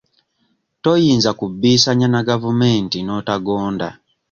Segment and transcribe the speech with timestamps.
[0.83, 3.87] Toyinza kubbiisanya na gavumenti n'otagonda.